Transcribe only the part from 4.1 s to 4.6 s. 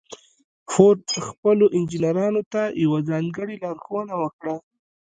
وکړه.